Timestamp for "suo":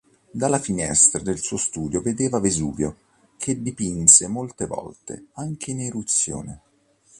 1.37-1.57